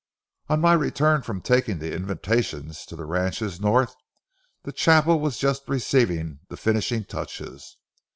On 0.49 0.59
my 0.59 0.73
return 0.73 1.21
from 1.21 1.41
taking 1.41 1.77
the 1.77 1.93
invitations 1.93 2.87
to 2.87 2.95
the 2.95 3.05
ranches 3.05 3.61
north, 3.61 3.93
the 4.63 4.71
chapel 4.71 5.19
was 5.19 5.37
just 5.37 5.69
receiving 5.69 6.39
the 6.49 6.57
finishing 6.57 7.05
touches. 7.05 7.77